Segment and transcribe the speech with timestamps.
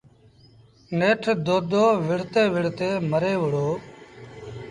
[0.97, 3.69] نيٺ دودو وڙهتي وڙهتي مري وُهڙو۔